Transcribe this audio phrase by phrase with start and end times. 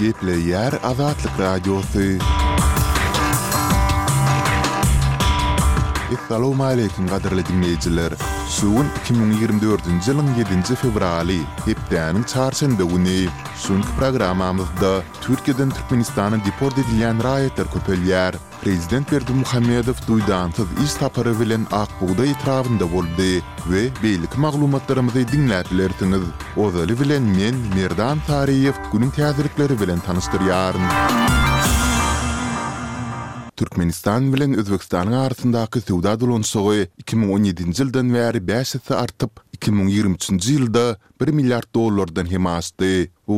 [0.00, 2.16] gepleýär awatly radio sy
[6.10, 8.14] Assalamu alaykum gaderli dinleyijiler.
[8.52, 11.36] Suun 2024-nji ýylyň 7-nji fevraly,
[11.66, 13.28] hepdeniň çarşamba güni,
[13.62, 14.90] suun programamyzda
[15.24, 18.34] Türkiýeden Türkmenistana deport edilen raýatlar köpelýär.
[18.64, 23.32] Prezident Berdi Muhammedow duýdan tyz iş tapary bilen Akbuda ýetrawynda boldy
[23.70, 26.24] we beýlik maglumatlarymyzy dinlädilerdiňiz.
[26.56, 31.39] Ozaly bilen men Merdan Tariýew günüň täzelikleri bilen tanystyryaryn.
[33.60, 40.84] Türkmenistan bilen Özbekistanyň arasyndaky suwda dolanyşygy 2017-nji ýyldan bäri bäsetse artyp, 2023-nji ýylda
[41.24, 43.10] 1 milliard dollardan hem aşdy.
[43.28, 43.36] Bu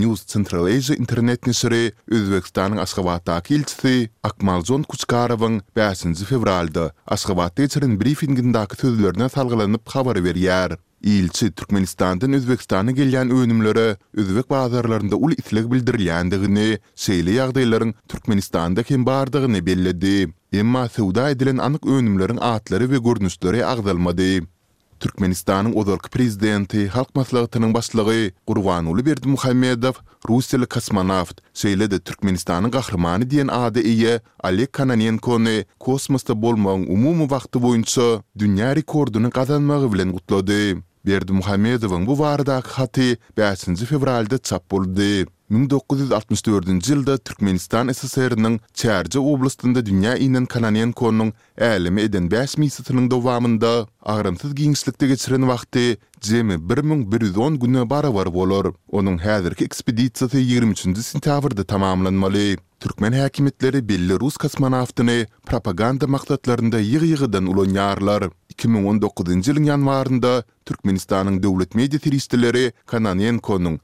[0.00, 8.76] News Central Asia internet nesiri Özbekistanyň Aşgabatdaky ilçisi Akmaljon Kuçkarowyň 5-nji fevralda Aşgabatda berilen briefingindäki
[8.80, 10.76] sözlerine salgylanyp habar berýär.
[11.12, 19.60] ilçi Türkmenistan'dan Özbekistan'a gelýän öwünümlere özbek bazarlarynda ul islek bildirýändigini, şeýle ýagdaýlaryň Türkmenistan'da kim bardygyny
[19.68, 20.32] bellädi.
[20.52, 24.40] Emma sowda edilen anyk öwünümleriň atları we görnüşleri agdalmady.
[25.00, 33.50] Türkmenistan'ın ozorki prezidenti, halk maslahatının başlığı Berdi Berdimuhammedow, Russiýalyk kosmonawt, şeýle de Türkmenistan'ın gahrymany diýen
[33.52, 35.38] ady ýa Alek Kananenko,
[35.80, 40.74] kosmosda bolmagyň umumy wagty boýunça dünýä rekordyny gazanmagy bilen gutlady.
[41.06, 45.24] Berdi Muhammedovın bu vardaq xati 5-nji fevralda çap boldy.
[45.50, 51.32] 1964-nji ýylda Türkmenistan SSR-iniň Çärji oblastynda dünýä iňin kananyň konuň
[51.66, 53.72] älimi eden 5 mysytynyň dowamında
[54.14, 55.84] agrymsyz giňişlikde geçiren wagty
[56.30, 58.66] jemi 1110 güne barawar bolar.
[58.90, 62.46] Onuň häzirki ekspeditsiýasy 23-nji sentýabrda tamamlanmaly.
[62.80, 68.30] Türkmen häkimetleri belli rus kasmanaftyny propaganda maksatlarynda ýygy-ýygydan ulanýarlar.
[68.62, 70.32] 2019-njy ýylyň ýanwarynda
[70.66, 73.78] Türkmenistanyň döwlet media Kanan Kananenko-nyň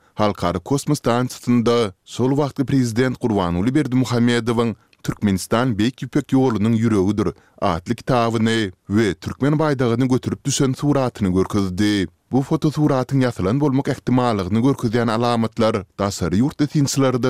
[0.65, 9.15] kosmos stansiýasynda sol wagtky prezident Gurbanuly Berdimuhammedowyň Türkmenistan Beýik Ýüpek ýolunyň ýüregidir atly kitabyny we
[9.15, 12.07] türkmen baýdagyny götürüp düşen suratyny görkezdi.
[12.33, 16.67] Bu fotosuratın yasalan bolmak ehtimalıgını görkezýän alamatlar da sarı yurtta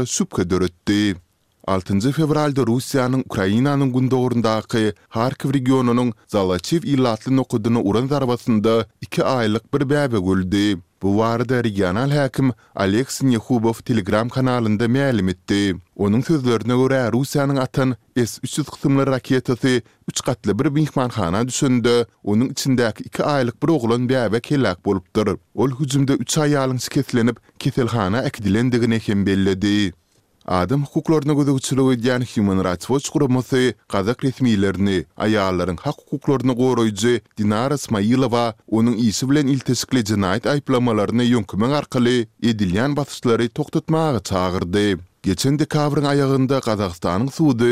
[0.07, 1.17] süpke döretdi.
[1.67, 9.75] 6 fevralda Rusiyanın Ukraynanın gün doğrundaqi harki regionunun zalaçiv illatlı nokuduna uran zarvasında iki aylık
[9.75, 10.79] bir bəbə guldi.
[11.03, 15.77] Bu varada regional həkim Aleks Nehubov Telegram kanalında mälim etdi.
[15.97, 19.83] Onun sözlerine görä Rusiyanın atan S-300 qısımlı raketəsi
[20.47, 22.71] bir binxman xana Onuň Onun 2
[23.05, 23.23] iki
[23.63, 25.27] bir oğlan bebe əvək bolupdyr.
[25.55, 29.25] Ol hüjümde üç ayalın sikətlənib kətəl xana əkdiləndəgini həkim
[30.49, 33.65] Adam hukuklarını gözü üçlü edýän Human Rights Watch guramasy
[33.95, 34.95] gazak resmiýetlerini
[35.27, 37.13] aýallaryň hak hukuklaryny goraýjy
[37.43, 38.47] Dinara Smailowa
[38.81, 42.17] onuň ýysy bilen iltisikli jinayat aýplamalaryny ýönkümen arkaly
[42.55, 44.87] edilýän basyşlary toktatmagy çagyrdy.
[45.23, 47.69] Geçen de kavrın ayağında Qazaqstanın suudu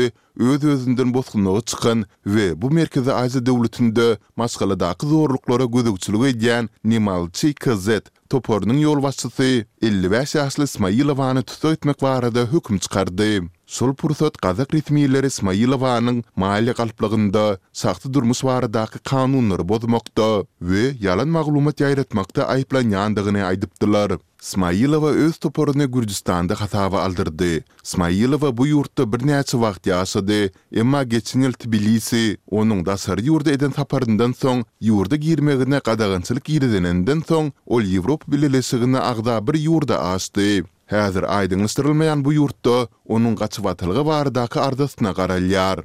[0.49, 2.03] öz özündən bosqunu çıqın
[2.35, 4.05] və bu merkezi Azi dövlətində
[4.41, 11.05] masqalı daqı zorluqlara gözüqçülü gedigyan Nimal Çi Kizet Topornyi Topornyi Topornyi Topornyi
[11.53, 20.43] Topornyi Topornyi Topornyi Sol pursat gazak ritmiyeler Ismailova'nın maali kalplığında sahtı durmus varadaki kanunları bozmakta
[20.61, 24.11] ve yalan maglumat yayratmakta ayıplan yandığını aydıptılar.
[24.41, 27.63] Ismailova öz toporunu Gürcistan'da hatava aldırdı.
[27.83, 30.51] Ismailova bu yurtta bir neyce vaxt yaşadı.
[30.75, 37.21] Emma geçin yıl Tbilisi, onun da sarı yurda eden taparından son, yurda girmeğine qadağınçılık girdeninden
[37.27, 40.63] son, ol Evropa bililisiğine agda bir yurda açtı.
[40.89, 42.75] Häzir aýdyňystyrylmaýan bu ýurtda
[43.15, 45.83] onuň gaçywatlygy barydaky ardasyna garalýar.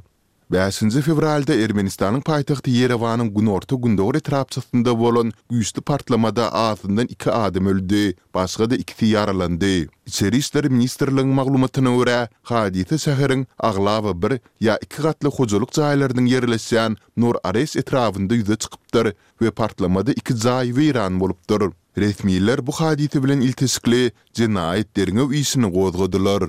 [0.54, 8.02] 5-nji fevralda Ermenistanyň paýtagty Yerewanyň günorta gündogry tarapçysynda bolan güýçli partlamada aýdyndan 2 adam öldi,
[8.34, 9.74] başga da 2 ýaralandy.
[10.06, 12.18] İçeri işleri ministrliginiň maglumatyna görä,
[12.52, 14.32] hadisä şäheriň aglawy bir
[14.68, 19.12] ýa 2 gatly hojalyk jaýlarynyň ýerleşýän Nur Ares etrawynda ýüze çykypdyr
[19.44, 21.70] we partlamada 2 jaýy wiran bolupdyr.
[21.98, 26.42] Resmiler bu hadisi bilen iltisikli cinayet derin ev isini gozgadylar.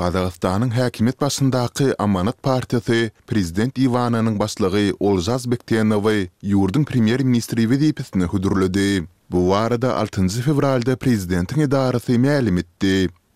[0.00, 6.08] Qazaqstanyň häkimet başyndaky Amanat partiýasy prezident Iwananyň başlygy Olzaz Bektenow
[6.52, 9.06] ýurdun primier ministri we diýipdi.
[9.30, 12.16] Bu warda 6-njy fevralda prezidentiň edarasy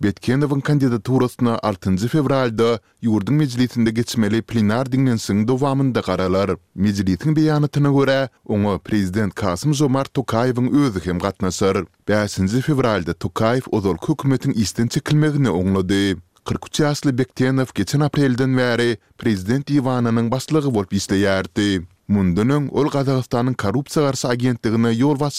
[0.05, 6.51] Betkenovın kandidaturasına 6 fevralda Yurdun Meclisinde geçmeli plenar dinlensin dovamında qaralar.
[6.75, 11.77] Meclisin beyanatyna göre onu Prezident Kasım Zomar Tokayev'in özü hem qatnasar.
[12.09, 12.33] 5
[12.67, 15.95] fevralda Tokayev odol kukumetin isten çekilmeğine onladı.
[16.45, 21.83] 43 ýaşly Bektenov geçen aprelden bäri Prezident Ivana'nın başlygy volp isleyerdi.
[22.09, 25.33] Mundunun ol Qazaqstanın korrupsiya qarşı agentligine ýol